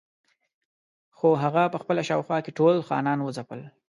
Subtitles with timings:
[1.17, 3.61] خو هغه په خپله شاوخوا کې ټول خانان وځپل.